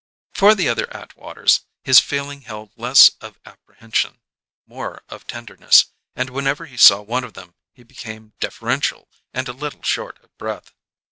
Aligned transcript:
For 0.33 0.55
the 0.55 0.67
other 0.67 0.87
Atwaters 0.87 1.59
his 1.83 1.99
feeling 1.99 2.41
held 2.41 2.71
less 2.75 3.09
of 3.21 3.37
apprehension, 3.45 4.19
more 4.65 5.03
of 5.09 5.27
tenderness; 5.27 5.93
and 6.15 6.31
whenever 6.31 6.65
he 6.65 6.75
saw 6.77 7.03
one 7.03 7.23
of 7.23 7.35
them 7.35 7.53
he 7.71 7.83
became 7.83 8.33
deferential 8.39 9.07
and 9.31 9.47
a 9.47 9.53
little 9.53 9.83
short 9.83 10.17
of 10.23 10.35
breath. 10.39 10.73